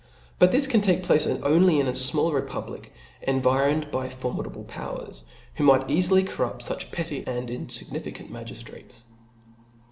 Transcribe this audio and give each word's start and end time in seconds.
But 0.39 0.51
this 0.51 0.65
can 0.65 0.81
take 0.81 1.03
pl^ce 1.03 1.27
only 1.43 1.79
in 1.79 1.85
^^ 1.85 1.87
a 1.87 1.91
finall 1.93 2.33
republic 2.33 2.91
environed 3.21 3.91
* 3.91 3.91
by 3.91 4.09
formidable 4.09 4.63
pow 4.63 4.95
erS) 4.95 5.21
who 5.53 5.63
might 5.63 5.89
eafily 5.89 6.27
corrupt 6.27 6.63
fuch 6.65 6.91
petty 6.91 7.23
and 7.27 7.51
in 7.51 7.67
iignificant 7.67 8.31
magiftrates. 8.31 9.01